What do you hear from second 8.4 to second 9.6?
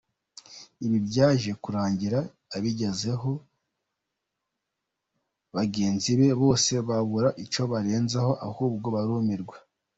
ahubwo barumirwa.